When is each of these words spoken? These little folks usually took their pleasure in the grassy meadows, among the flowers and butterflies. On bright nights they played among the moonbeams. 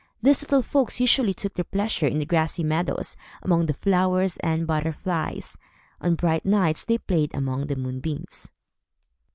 These 0.19 0.41
little 0.41 0.63
folks 0.63 0.99
usually 0.99 1.35
took 1.35 1.53
their 1.53 1.63
pleasure 1.63 2.07
in 2.07 2.17
the 2.17 2.25
grassy 2.25 2.63
meadows, 2.63 3.15
among 3.43 3.67
the 3.67 3.73
flowers 3.73 4.37
and 4.37 4.65
butterflies. 4.65 5.59
On 6.01 6.15
bright 6.15 6.43
nights 6.43 6.85
they 6.85 6.97
played 6.97 7.29
among 7.35 7.67
the 7.67 7.75
moonbeams. 7.75 8.49